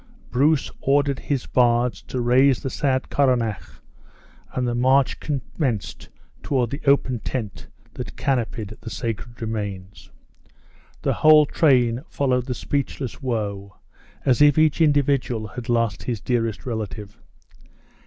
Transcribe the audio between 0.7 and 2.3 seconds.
ordered his bards to